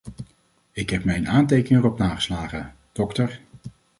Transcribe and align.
Ik 0.71 0.89
heb 0.89 1.03
mijn 1.03 1.27
aantekeningen 1.27 1.83
erop 1.85 1.97
nageslagen: 1.97 2.75
dr. 2.91 3.31